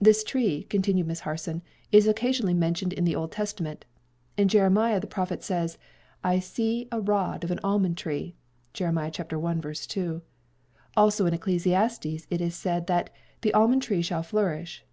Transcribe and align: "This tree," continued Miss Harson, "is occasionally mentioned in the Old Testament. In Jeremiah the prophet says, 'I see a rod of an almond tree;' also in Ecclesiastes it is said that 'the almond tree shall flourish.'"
"This 0.00 0.24
tree," 0.24 0.62
continued 0.62 1.06
Miss 1.08 1.20
Harson, 1.20 1.60
"is 1.92 2.08
occasionally 2.08 2.54
mentioned 2.54 2.94
in 2.94 3.04
the 3.04 3.14
Old 3.14 3.30
Testament. 3.32 3.84
In 4.38 4.48
Jeremiah 4.48 4.98
the 4.98 5.06
prophet 5.06 5.42
says, 5.42 5.76
'I 6.24 6.38
see 6.38 6.88
a 6.90 7.02
rod 7.02 7.44
of 7.44 7.50
an 7.50 7.60
almond 7.62 7.98
tree;' 7.98 8.34
also 8.80 10.24
in 11.26 11.34
Ecclesiastes 11.34 12.26
it 12.30 12.40
is 12.40 12.54
said 12.54 12.86
that 12.86 13.10
'the 13.42 13.52
almond 13.52 13.82
tree 13.82 14.00
shall 14.00 14.22
flourish.'" 14.22 14.86